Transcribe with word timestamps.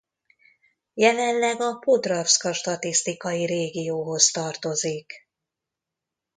Jelenleg 0.93 1.61
a 1.61 1.73
Podravska 1.77 2.53
statisztikai 2.53 3.45
régióhoz 3.45 4.31
tartozik. 4.31 5.13